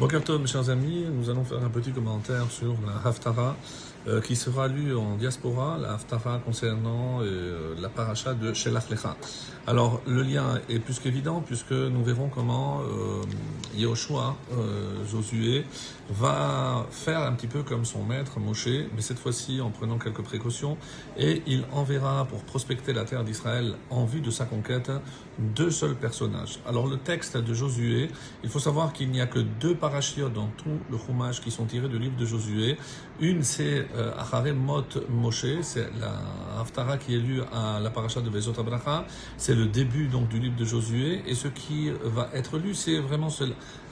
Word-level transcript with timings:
Mes 0.00 0.46
chers 0.46 0.70
amis, 0.70 1.04
nous 1.12 1.28
allons 1.30 1.44
faire 1.44 1.62
un 1.62 1.68
petit 1.68 1.92
commentaire 1.92 2.50
sur 2.50 2.74
la 2.86 3.08
Haftara 3.08 3.54
euh, 4.08 4.20
qui 4.20 4.36
sera 4.36 4.68
lue 4.68 4.96
en 4.96 5.16
diaspora, 5.16 5.78
la 5.78 5.92
Haftara 5.94 6.38
concernant 6.44 7.20
euh, 7.22 7.74
la 7.80 7.88
paracha 7.88 8.34
de 8.34 8.52
Shelach 8.52 8.90
Lecha. 8.90 9.16
Alors 9.66 10.02
le 10.06 10.22
lien 10.22 10.60
est 10.68 10.80
plus 10.80 10.98
qu'évident 10.98 11.40
puisque 11.40 11.70
nous 11.70 12.02
verrons 12.02 12.28
comment 12.28 12.80
euh, 12.80 13.22
Yehoshua, 13.76 14.36
euh, 14.52 15.06
Josué, 15.06 15.64
va 16.10 16.86
faire 16.90 17.20
un 17.20 17.32
petit 17.32 17.46
peu 17.46 17.62
comme 17.62 17.84
son 17.84 18.02
maître 18.02 18.40
Moshe, 18.40 18.66
mais 18.94 19.00
cette 19.00 19.20
fois-ci 19.20 19.60
en 19.60 19.70
prenant 19.70 19.98
quelques 19.98 20.22
précautions, 20.22 20.76
et 21.16 21.42
il 21.46 21.64
enverra 21.72 22.26
pour 22.26 22.42
prospecter 22.42 22.92
la 22.92 23.04
terre 23.04 23.22
d'Israël 23.22 23.76
en 23.88 24.04
vue 24.04 24.20
de 24.20 24.30
sa 24.30 24.44
conquête 24.44 24.90
deux 25.38 25.70
seuls 25.70 25.94
personnages. 25.94 26.58
Alors 26.66 26.88
le 26.88 26.98
texte 26.98 27.36
de 27.36 27.54
Josué, 27.54 28.10
il 28.42 28.50
faut 28.50 28.58
savoir 28.58 28.92
qu'il 28.92 29.10
n'y 29.10 29.20
a 29.20 29.26
que 29.26 29.38
deux 29.38 29.74
parachiotes 29.74 30.32
dans 30.32 30.48
tout 30.48 30.78
le 30.90 30.98
Chumash 30.98 31.40
qui 31.40 31.50
sont 31.50 31.64
tirés 31.64 31.88
du 31.88 31.98
livre 31.98 32.16
de 32.16 32.26
Josué. 32.26 32.76
Une 33.20 33.42
c'est 33.42 33.86
Acharem 34.18 34.56
Mot 34.56 34.84
Moshe, 35.08 35.46
c'est 35.62 35.88
la 36.00 36.12
Haftara 36.60 36.98
qui 36.98 37.14
est 37.14 37.18
lue 37.18 37.42
à 37.52 37.80
la 37.80 37.90
paracha 37.90 38.20
de 38.20 38.30
Bezot 38.30 38.58
Abracha, 38.58 39.04
c'est 39.36 39.54
le 39.54 39.66
début 39.66 40.06
donc 40.06 40.28
du 40.28 40.38
livre 40.38 40.56
de 40.56 40.64
Josué, 40.64 41.22
et 41.26 41.34
ce 41.34 41.48
qui 41.48 41.90
va 42.04 42.28
être 42.34 42.58
lu, 42.58 42.74
c'est 42.74 42.98
vraiment 42.98 43.28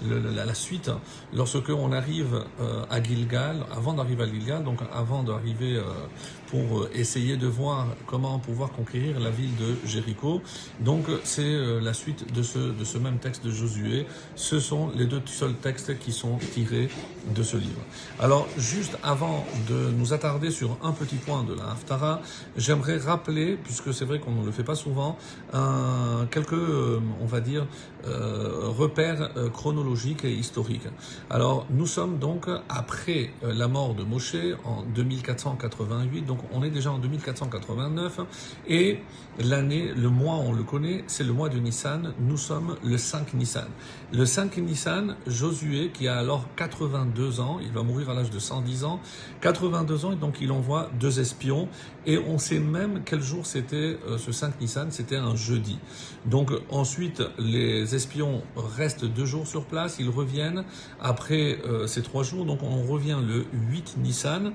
la, 0.02 0.54
suite, 0.54 0.90
lorsque 1.32 1.68
on 1.68 1.92
arrive 1.92 2.44
euh, 2.60 2.82
à 2.90 3.02
Gilgal, 3.02 3.64
avant 3.74 3.92
d'arriver 3.92 4.24
à 4.24 4.26
Gilgal, 4.26 4.64
donc 4.64 4.78
avant 4.92 5.22
d'arriver 5.22 5.76
euh, 5.76 5.82
pour 6.48 6.80
euh, 6.80 6.90
essayer 6.94 7.36
de 7.36 7.46
voir 7.46 7.86
comment 8.06 8.38
pouvoir 8.38 8.70
conquérir 8.72 9.20
la 9.20 9.30
ville 9.30 9.54
de 9.56 9.88
Jéricho. 9.88 10.42
Donc 10.80 11.04
c'est 11.24 11.80
la 11.80 11.92
suite 11.92 12.32
de 12.32 12.42
ce, 12.42 12.58
de 12.58 12.84
ce 12.84 12.98
même 12.98 13.18
texte 13.18 13.44
de 13.44 13.50
Josué. 13.50 14.06
Ce 14.34 14.58
sont 14.58 14.90
les 14.96 15.06
deux 15.06 15.22
seuls 15.26 15.54
textes 15.54 15.98
qui 15.98 16.12
sont 16.12 16.38
tirés 16.52 16.88
de 17.34 17.42
ce 17.42 17.56
livre. 17.56 17.80
Alors 18.18 18.48
juste 18.56 18.98
avant 19.02 19.46
de 19.68 19.89
nous 19.90 20.12
attarder 20.12 20.50
sur 20.50 20.76
un 20.82 20.92
petit 20.92 21.16
point 21.16 21.44
de 21.44 21.54
la 21.54 21.70
Haftara, 21.70 22.20
j'aimerais 22.56 22.98
rappeler, 22.98 23.56
puisque 23.62 23.92
c'est 23.92 24.04
vrai 24.04 24.18
qu'on 24.20 24.32
ne 24.32 24.44
le 24.46 24.52
fait 24.52 24.64
pas 24.64 24.74
souvent, 24.74 25.16
quelques, 26.30 26.52
on 26.52 27.26
va 27.26 27.40
dire, 27.40 27.66
repères 28.04 29.30
chronologiques 29.52 30.24
et 30.24 30.32
historiques. 30.32 30.88
Alors 31.28 31.66
nous 31.70 31.86
sommes 31.86 32.18
donc 32.18 32.46
après 32.68 33.32
la 33.42 33.68
mort 33.68 33.94
de 33.94 34.04
Moshe 34.04 34.36
en 34.64 34.82
2488, 34.94 36.22
donc 36.22 36.38
on 36.52 36.62
est 36.62 36.70
déjà 36.70 36.92
en 36.92 36.98
2489 36.98 38.20
et 38.68 39.00
l'année, 39.38 39.92
le 39.94 40.08
mois 40.08 40.36
on 40.36 40.52
le 40.52 40.62
connaît, 40.62 41.04
c'est 41.06 41.24
le 41.24 41.32
mois 41.32 41.48
de 41.48 41.58
Nissan, 41.58 42.14
nous 42.20 42.36
sommes 42.36 42.76
le 42.84 42.98
5 42.98 43.34
Nissan. 43.34 43.68
Le 44.12 44.24
5 44.24 44.56
Nissan, 44.58 45.16
Josué 45.26 45.90
qui 45.92 46.08
a 46.08 46.18
alors 46.18 46.46
82 46.56 47.40
ans, 47.40 47.58
il 47.62 47.72
va 47.72 47.82
mourir 47.82 48.10
à 48.10 48.14
l'âge 48.14 48.30
de 48.30 48.38
110 48.38 48.84
ans, 48.84 49.00
82 49.40 49.79
ans 49.80 50.12
et 50.12 50.16
donc 50.16 50.38
il 50.40 50.52
envoie 50.52 50.90
deux 50.98 51.20
espions 51.20 51.68
et 52.06 52.18
on 52.18 52.38
sait 52.38 52.58
même 52.58 53.02
quel 53.04 53.20
jour 53.20 53.46
c'était 53.46 53.98
euh, 54.06 54.18
ce 54.18 54.32
5 54.32 54.60
Nissan, 54.60 54.90
c'était 54.90 55.16
un 55.16 55.36
jeudi. 55.36 55.78
Donc 56.26 56.50
ensuite 56.70 57.22
les 57.38 57.94
espions 57.94 58.42
restent 58.56 59.04
deux 59.04 59.26
jours 59.26 59.46
sur 59.46 59.64
place, 59.64 59.96
ils 59.98 60.08
reviennent 60.08 60.64
après 61.00 61.58
euh, 61.66 61.86
ces 61.86 62.02
trois 62.02 62.22
jours, 62.22 62.44
donc 62.44 62.62
on 62.62 62.82
revient 62.82 63.18
le 63.26 63.46
8 63.70 63.96
Nissan 63.98 64.52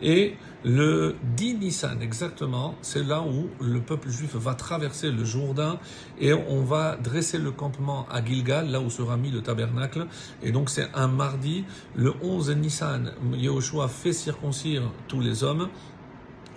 et 0.00 0.34
le 0.64 1.14
10 1.36 1.54
Nissan, 1.58 2.02
exactement, 2.02 2.74
c'est 2.82 3.04
là 3.04 3.22
où 3.22 3.48
le 3.60 3.80
peuple 3.80 4.10
juif 4.10 4.34
va 4.34 4.54
traverser 4.54 5.10
le 5.10 5.24
Jourdain 5.24 5.78
et 6.18 6.32
on 6.32 6.62
va 6.62 6.96
dresser 6.96 7.38
le 7.38 7.52
campement 7.52 8.06
à 8.10 8.24
Gilgal, 8.24 8.70
là 8.70 8.80
où 8.80 8.90
sera 8.90 9.16
mis 9.16 9.30
le 9.30 9.42
tabernacle. 9.42 10.06
Et 10.42 10.50
donc 10.50 10.70
c'est 10.70 10.88
un 10.94 11.06
mardi, 11.06 11.64
le 11.94 12.14
11 12.20 12.50
Nissan, 12.56 13.12
Yehoshua 13.34 13.88
fait 13.88 14.12
circoncire 14.12 14.65
tous 15.08 15.20
les 15.20 15.44
hommes 15.44 15.68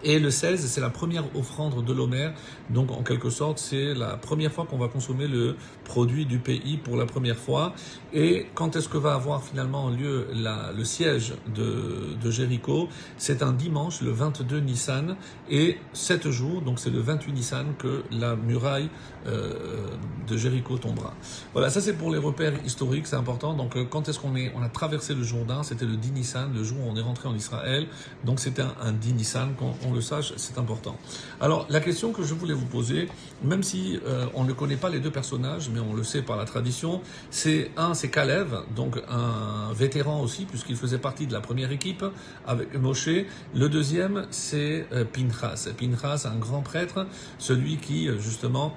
et 0.03 0.19
le 0.19 0.31
16, 0.31 0.65
c'est 0.65 0.81
la 0.81 0.89
première 0.89 1.23
offrande 1.35 1.83
de 1.83 1.93
l'Homère. 1.93 2.33
Donc, 2.69 2.91
en 2.91 3.03
quelque 3.03 3.29
sorte, 3.29 3.59
c'est 3.59 3.93
la 3.93 4.15
première 4.17 4.51
fois 4.51 4.65
qu'on 4.65 4.77
va 4.77 4.87
consommer 4.87 5.27
le 5.27 5.55
produit 5.83 6.25
du 6.25 6.39
pays 6.39 6.77
pour 6.77 6.95
la 6.95 7.05
première 7.05 7.37
fois. 7.37 7.73
Et 8.13 8.47
quand 8.55 8.75
est-ce 8.75 8.87
que 8.87 8.97
va 8.97 9.13
avoir 9.13 9.43
finalement 9.43 9.89
lieu 9.89 10.27
la, 10.33 10.71
le 10.75 10.83
siège 10.83 11.33
de, 11.53 12.15
de 12.21 12.31
Jéricho? 12.31 12.87
C'est 13.17 13.43
un 13.43 13.51
dimanche, 13.51 14.01
le 14.01 14.11
22 14.11 14.59
Nissan. 14.59 15.15
Et 15.49 15.77
sept 15.93 16.29
jours, 16.29 16.61
donc 16.61 16.79
c'est 16.79 16.89
le 16.89 16.99
28 16.99 17.33
Nissan, 17.33 17.73
que 17.77 18.03
la 18.11 18.35
muraille 18.35 18.89
euh, 19.27 19.89
de 20.27 20.37
Jéricho 20.37 20.77
tombera. 20.77 21.13
Voilà, 21.53 21.69
ça 21.69 21.81
c'est 21.81 21.93
pour 21.93 22.11
les 22.11 22.19
repères 22.19 22.53
historiques, 22.65 23.07
c'est 23.07 23.15
important. 23.15 23.53
Donc, 23.53 23.75
euh, 23.75 23.83
quand 23.89 24.07
est-ce 24.07 24.19
qu'on 24.19 24.35
est, 24.35 24.53
on 24.55 24.61
a 24.61 24.69
traversé 24.69 25.13
le 25.13 25.23
Jourdain? 25.23 25.63
C'était 25.63 25.85
le 25.85 25.97
10 25.97 26.11
Nissan, 26.11 26.53
le 26.53 26.63
jour 26.63 26.77
où 26.79 26.89
on 26.89 26.95
est 26.95 27.01
rentré 27.01 27.27
en 27.27 27.35
Israël. 27.35 27.87
Donc, 28.23 28.39
c'était 28.39 28.61
un, 28.61 28.75
un 28.81 28.93
10 28.93 29.13
Nissan 29.13 29.53
quand 29.57 29.75
on 29.89 29.93
le 29.93 30.01
sache, 30.01 30.33
c'est 30.37 30.57
important. 30.57 30.97
Alors, 31.41 31.65
la 31.69 31.79
question 31.79 32.11
que 32.11 32.23
je 32.23 32.33
voulais 32.33 32.53
vous 32.53 32.65
poser, 32.65 33.07
même 33.43 33.63
si 33.63 33.99
euh, 34.05 34.25
on 34.33 34.43
ne 34.43 34.53
connaît 34.53 34.77
pas 34.77 34.89
les 34.89 34.99
deux 34.99 35.11
personnages, 35.11 35.69
mais 35.73 35.79
on 35.79 35.93
le 35.93 36.03
sait 36.03 36.21
par 36.21 36.37
la 36.37 36.45
tradition, 36.45 37.01
c'est 37.31 37.71
un, 37.77 37.93
c'est 37.93 38.09
Kalev, 38.09 38.63
donc 38.75 39.01
un 39.09 39.73
vétéran 39.73 40.21
aussi, 40.21 40.45
puisqu'il 40.45 40.75
faisait 40.75 40.97
partie 40.97 41.27
de 41.27 41.33
la 41.33 41.41
première 41.41 41.71
équipe 41.71 42.05
avec 42.45 42.75
Moshe. 42.75 43.09
Le 43.55 43.69
deuxième, 43.69 44.25
c'est 44.29 44.85
euh, 44.91 45.05
Pinchas. 45.05 45.69
Pinchas, 45.77 46.27
un 46.31 46.37
grand 46.37 46.61
prêtre, 46.61 47.07
celui 47.37 47.77
qui, 47.77 48.07
euh, 48.07 48.19
justement, 48.19 48.75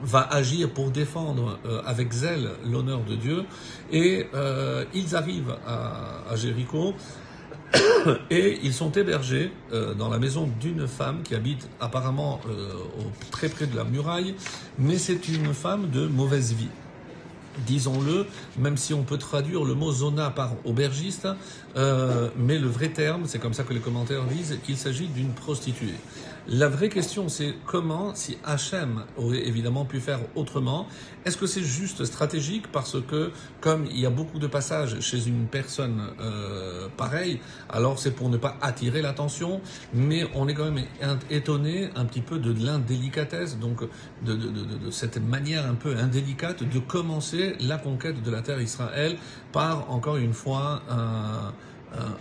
va 0.00 0.20
agir 0.20 0.70
pour 0.70 0.92
défendre 0.92 1.58
avec 1.84 2.12
zèle 2.12 2.50
l'honneur 2.64 3.02
de 3.02 3.16
Dieu. 3.16 3.44
Et 3.90 4.28
ils 4.94 5.16
arrivent 5.16 5.56
à 5.66 6.36
Jéricho 6.36 6.94
et 8.30 8.58
ils 8.62 8.72
sont 8.72 8.92
hébergés 8.92 9.50
euh, 9.72 9.94
dans 9.94 10.08
la 10.08 10.18
maison 10.18 10.48
d'une 10.60 10.86
femme 10.86 11.22
qui 11.22 11.34
habite 11.34 11.68
apparemment 11.80 12.40
euh, 12.48 12.70
très 13.30 13.48
près 13.48 13.66
de 13.66 13.76
la 13.76 13.84
muraille, 13.84 14.34
mais 14.78 14.98
c'est 14.98 15.28
une 15.28 15.52
femme 15.54 15.90
de 15.90 16.06
mauvaise 16.06 16.54
vie. 16.54 16.68
Disons-le, 17.66 18.26
même 18.56 18.76
si 18.76 18.94
on 18.94 19.02
peut 19.02 19.18
traduire 19.18 19.64
le 19.64 19.74
mot 19.74 19.90
zona 19.90 20.30
par 20.30 20.52
aubergiste, 20.64 21.26
euh, 21.76 22.28
mais 22.36 22.58
le 22.58 22.68
vrai 22.68 22.88
terme, 22.88 23.22
c'est 23.26 23.40
comme 23.40 23.54
ça 23.54 23.64
que 23.64 23.74
les 23.74 23.80
commentaires 23.80 24.24
disent, 24.24 24.58
qu'il 24.64 24.76
s'agit 24.76 25.08
d'une 25.08 25.32
prostituée. 25.32 25.94
La 26.50 26.68
vraie 26.70 26.88
question, 26.88 27.28
c'est 27.28 27.54
comment, 27.66 28.14
si 28.14 28.38
Hachem 28.42 29.04
aurait 29.18 29.46
évidemment 29.46 29.84
pu 29.84 30.00
faire 30.00 30.20
autrement, 30.34 30.86
est-ce 31.26 31.36
que 31.36 31.46
c'est 31.46 31.62
juste 31.62 32.06
stratégique 32.06 32.72
parce 32.72 32.96
que, 33.02 33.32
comme 33.60 33.84
il 33.84 34.00
y 34.00 34.06
a 34.06 34.10
beaucoup 34.10 34.38
de 34.38 34.46
passages 34.46 34.98
chez 35.00 35.28
une 35.28 35.46
personne 35.46 36.08
euh, 36.22 36.88
pareille, 36.96 37.40
alors 37.68 37.98
c'est 37.98 38.12
pour 38.12 38.30
ne 38.30 38.38
pas 38.38 38.56
attirer 38.62 39.02
l'attention, 39.02 39.60
mais 39.92 40.24
on 40.34 40.48
est 40.48 40.54
quand 40.54 40.70
même 40.70 40.86
étonné 41.28 41.90
un 41.96 42.06
petit 42.06 42.22
peu 42.22 42.38
de 42.38 42.54
l'indélicatesse, 42.64 43.58
donc 43.58 43.82
de, 44.24 44.32
de, 44.32 44.48
de, 44.48 44.86
de, 44.86 44.90
cette 44.90 45.18
manière 45.18 45.66
un 45.66 45.74
peu 45.74 45.98
indélicate 45.98 46.62
de 46.64 46.78
commencer 46.78 47.56
la 47.60 47.76
conquête 47.76 48.22
de 48.22 48.30
la 48.30 48.40
terre 48.40 48.62
Israël 48.62 49.18
par, 49.52 49.90
encore 49.90 50.16
une 50.16 50.32
fois, 50.32 50.80
un 50.88 51.52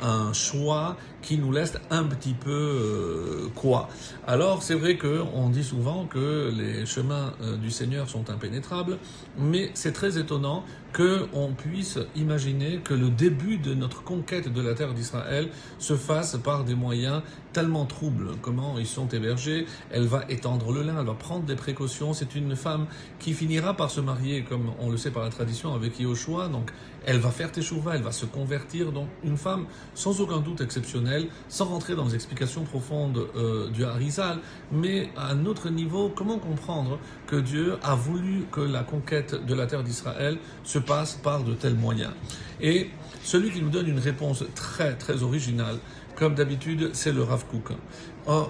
un, 0.01 0.33
choix 0.33 0.95
qui 1.22 1.38
nous 1.38 1.51
laisse 1.51 1.78
un 1.89 2.03
petit 2.03 2.33
peu 2.33 2.51
euh, 2.51 3.50
quoi. 3.55 3.89
Alors 4.25 4.63
c'est 4.63 4.75
vrai 4.75 4.97
que 4.97 5.22
on 5.33 5.50
dit 5.50 5.63
souvent 5.63 6.05
que 6.05 6.51
les 6.55 6.85
chemins 6.85 7.33
euh, 7.41 7.57
du 7.57 7.72
Seigneur 7.72 8.09
sont 8.09 8.29
impénétrables, 8.29 8.97
mais 9.38 9.72
c'est 9.73 9.94
très 9.94 10.17
étonnant 10.17 10.63
que 10.97 11.28
on 11.31 11.53
puisse 11.53 12.00
imaginer 12.16 12.80
que 12.84 12.96
le 12.96 13.12
début 13.12 13.59
de 13.59 13.75
notre 13.75 14.03
conquête 14.03 14.52
de 14.52 14.62
la 14.63 14.74
terre 14.74 14.96
d'Israël 14.96 15.52
se 15.78 15.96
fasse 15.96 16.38
par 16.38 16.63
des 16.63 16.74
moyens 16.74 17.22
tellement 17.53 17.85
troubles. 17.85 18.31
Comment 18.41 18.80
ils 18.80 18.88
sont 18.88 19.08
hébergés? 19.08 19.68
Elle 19.91 20.08
va 20.08 20.25
étendre 20.28 20.72
le 20.72 20.81
lin, 20.81 20.96
elle 21.00 21.06
va 21.06 21.13
prendre 21.13 21.46
des 21.46 21.56
précautions. 21.56 22.13
C'est 22.13 22.34
une 22.34 22.56
femme 22.56 22.88
qui 23.19 23.34
finira 23.34 23.75
par 23.75 23.91
se 23.91 24.02
marier, 24.02 24.44
comme 24.44 24.72
on 24.80 24.90
le 24.90 24.97
sait 24.97 25.12
par 25.12 25.22
la 25.22 25.30
tradition, 25.30 25.75
avec 25.75 26.00
Yoshua. 26.00 26.47
Donc 26.47 26.72
elle 27.06 27.19
va 27.19 27.29
faire 27.29 27.52
teshuva, 27.52 27.96
elle 27.96 28.02
va 28.02 28.11
se 28.11 28.26
convertir. 28.26 28.91
Donc 28.91 29.08
une 29.23 29.38
femme 29.38 29.67
sans 29.93 30.20
aucun 30.20 30.40
doute 30.40 30.61
exceptionnelle, 30.61 31.28
sans 31.47 31.66
rentrer 31.66 31.96
dans 31.96 32.05
les 32.05 32.16
explications 32.16 32.64
profondes 32.64 33.28
euh, 33.35 33.70
du 33.70 33.85
Harizal, 33.85 34.40
mais 34.72 35.09
à 35.16 35.29
un 35.32 35.46
autre 35.46 35.70
niveau, 35.70 36.11
comment 36.16 36.40
comprendre 36.40 36.97
que 37.28 37.35
Dieu 37.35 37.78
a 37.84 37.93
voulu 37.93 38.46
que 38.52 38.61
la 38.61 38.84
conquête 38.84 39.46
de 39.46 39.53
la 39.53 39.67
terre 39.67 39.84
d'Israël 39.84 40.40
se 40.64 40.79
passe 40.87 41.16
par 41.16 41.43
de 41.43 41.53
tels 41.53 41.75
moyens 41.75 42.13
Et 42.61 42.89
celui 43.23 43.51
qui 43.51 43.61
nous 43.61 43.69
donne 43.69 43.87
une 43.87 43.99
réponse 43.99 44.43
très 44.55 44.95
très 44.95 45.22
originale, 45.22 45.78
comme 46.16 46.34
d'habitude, 46.34 46.89
c'est 46.93 47.11
le 47.11 47.22
Rav 47.22 47.45
Kook. 47.45 47.73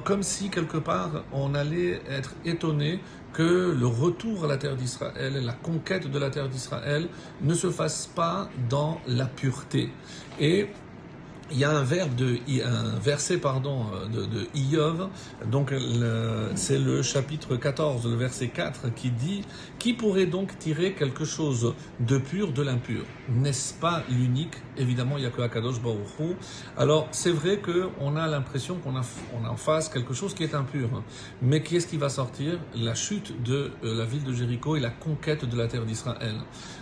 comme 0.06 0.24
si 0.24 0.50
quelque 0.50 0.78
part 0.78 1.24
on 1.34 1.54
allait 1.54 2.02
être 2.10 2.34
étonné 2.46 3.02
que 3.34 3.76
le 3.78 3.86
retour 3.86 4.46
à 4.46 4.48
la 4.48 4.58
terre 4.58 4.76
d'Israël, 4.76 5.34
la 5.44 5.54
conquête 5.54 6.10
de 6.10 6.18
la 6.18 6.30
terre 6.30 6.50
d'Israël 6.50 7.08
ne 7.42 7.54
se 7.54 7.70
fasse 7.70 8.08
pas 8.08 8.50
dans 8.70 9.00
la 9.06 9.26
pureté. 9.26 9.90
Et 10.40 10.70
il 11.52 11.60
y 11.60 11.64
a 11.64 11.72
un 11.72 11.84
verbe 11.84 12.16
de 12.16 12.38
un 12.64 13.00
verset 13.00 13.38
pardon 13.38 13.86
de, 14.12 14.26
de 14.26 14.48
Iov. 14.56 15.10
Donc 15.52 15.74
c'est 16.56 16.80
le 16.80 17.02
chapitre 17.02 17.56
14 17.56 18.08
le 18.08 18.16
verset 18.16 18.50
4 18.50 18.94
qui 18.94 19.12
dit 19.12 19.44
qui 19.80 19.94
pourrait 19.94 20.26
donc 20.26 20.58
tirer 20.60 20.94
quelque 20.94 21.26
chose 21.26 21.74
de 22.00 22.18
pur 22.18 22.52
de 22.52 22.62
l'impur? 22.62 23.04
N'est-ce 23.30 23.74
pas 23.74 24.04
l'unique? 24.10 24.56
Évidemment 24.78 25.18
il 25.18 25.24
y 25.24 25.28
a 25.28 25.30
que 25.30 25.42
Akadosh 25.42 25.82
Baruch 25.82 26.36
alors 26.78 27.08
c'est 27.12 27.32
vrai 27.32 27.58
que 27.58 27.90
on 28.00 28.16
a 28.16 28.28
l'impression 28.28 28.76
qu'on 28.76 28.96
a 28.96 29.02
on 29.40 29.46
a 29.46 29.50
en 29.50 29.58
face 29.58 29.90
quelque 29.90 30.14
chose 30.14 30.34
qui 30.34 30.44
est 30.44 30.56
impur. 30.56 30.90
Mais 31.42 31.62
qui 31.64 31.76
est-ce 31.76 31.88
qui 31.88 31.98
va 31.98 32.10
sortir? 32.10 32.60
La 32.76 32.96
chute 32.96 33.42
de 33.44 33.72
euh, 33.84 33.98
la 33.98 34.06
ville 34.06 34.24
de 34.24 34.34
Jéricho 34.34 34.76
et 34.76 34.80
la 34.80 34.90
conquête 34.90 35.46
de 35.46 35.58
la 35.58 35.68
terre 35.68 35.86
d'Israël. 35.86 36.36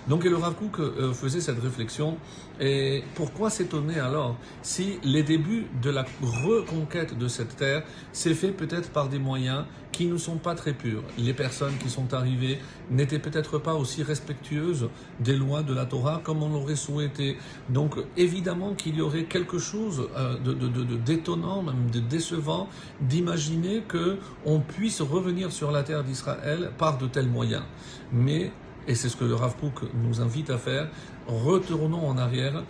Donc 0.08 0.24
le 0.24 0.36
Rav 0.36 0.56
Kook 0.56 0.80
euh, 0.80 1.14
faisait 1.14 1.42
cette 1.42 1.60
réflexion. 1.60 2.18
Et 2.60 3.04
pourquoi 3.16 3.50
s'étonner 3.50 4.00
alors? 4.00 4.38
Si 4.66 4.98
les 5.04 5.22
débuts 5.22 5.68
de 5.80 5.92
la 5.92 6.06
reconquête 6.24 7.16
de 7.16 7.28
cette 7.28 7.56
terre 7.56 7.84
s'est 8.12 8.34
fait 8.34 8.52
peut-être 8.52 8.90
par 8.90 9.10
des 9.10 9.20
moyens 9.20 9.66
qui 9.92 10.08
ne 10.08 10.18
sont 10.18 10.38
pas 10.38 10.56
très 10.56 10.74
purs. 10.74 11.04
Les 11.20 11.36
personnes 11.36 11.78
qui 11.78 11.88
sont 11.88 12.16
arrivées 12.16 12.58
n'étaient 12.90 13.20
peut-être 13.20 13.60
pas 13.60 13.76
aussi 13.76 14.02
respectueuses 14.02 14.90
des 15.20 15.36
lois 15.36 15.62
de 15.62 15.72
la 15.72 15.86
Torah 15.86 16.20
comme 16.24 16.42
on 16.42 16.50
l'aurait 16.50 16.76
souhaité. 16.76 17.38
Donc 17.70 17.98
évidemment 18.18 18.74
qu'il 18.74 18.96
y 18.96 19.02
aurait 19.02 19.26
quelque 19.26 19.60
chose 19.60 20.10
euh, 20.18 20.36
de, 20.40 20.96
d'étonnant, 20.96 21.62
même 21.62 21.92
de 21.92 22.00
décevant, 22.00 22.68
d'imaginer 23.02 23.84
que 23.88 24.18
on 24.46 24.62
puisse 24.62 25.00
revenir 25.00 25.52
sur 25.52 25.72
la 25.72 25.84
terre 25.84 26.04
d'Israël 26.04 26.72
par 26.80 26.98
de 26.98 27.06
tels 27.06 27.30
moyens. 27.30 27.64
Mais 28.12 28.52
et 28.88 28.96
c'est 28.96 29.10
ce 29.10 29.16
que 29.16 29.26
le 29.26 29.36
Rav 29.36 29.54
nous 29.94 30.22
invite 30.22 30.50
à 30.50 30.58
faire, 30.58 30.90
retournons 31.28 32.08
en 32.08 32.18
arrière 32.18 32.64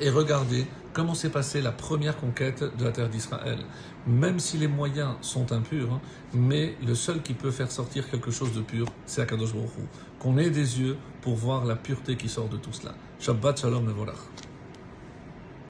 et 0.00 0.10
regardez 0.10 0.64
comment 0.98 1.14
s'est 1.14 1.30
passée 1.30 1.60
la 1.60 1.70
première 1.70 2.16
conquête 2.16 2.76
de 2.76 2.84
la 2.84 2.90
terre 2.90 3.08
d'Israël. 3.08 3.60
Même 4.08 4.40
si 4.40 4.58
les 4.58 4.66
moyens 4.66 5.14
sont 5.20 5.52
impurs, 5.52 5.92
hein, 5.92 6.00
mais 6.34 6.74
le 6.84 6.96
seul 6.96 7.22
qui 7.22 7.34
peut 7.34 7.52
faire 7.52 7.70
sortir 7.70 8.10
quelque 8.10 8.32
chose 8.32 8.52
de 8.52 8.62
pur, 8.62 8.86
c'est 9.06 9.22
Akadosh 9.22 9.54
Baruch 9.54 9.70
Qu'on 10.18 10.38
ait 10.38 10.50
des 10.50 10.80
yeux 10.80 10.96
pour 11.20 11.36
voir 11.36 11.66
la 11.66 11.76
pureté 11.76 12.16
qui 12.16 12.28
sort 12.28 12.48
de 12.48 12.56
tout 12.56 12.72
cela. 12.72 12.96
Shabbat 13.20 13.60
Shalom 13.60 13.88
et 13.88 14.47